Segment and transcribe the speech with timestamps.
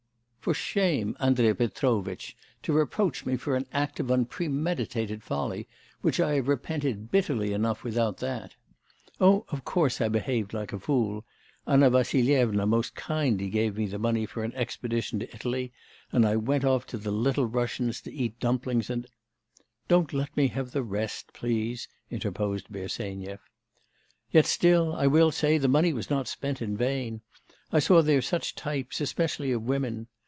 [0.43, 5.67] 'For shame, Andrei Petrovitch, to reproach me for an act of unpremeditated folly,
[6.01, 8.55] which I have repented bitterly enough without that.
[9.19, 11.27] Oh, of course, I behaved like a fool;
[11.67, 15.71] Anna Vassilyevna most kindly gave me the money for an expedition to Italy,
[16.11, 19.05] and I went off to the Little Russians to eat dumplings and'
[19.87, 23.41] 'Don't let me have the rest, please,' interposed Bersenyev.
[24.31, 27.21] 'Yet still, I will say, the money was not spent in vain.
[27.71, 30.07] I saw there such types, especially of women....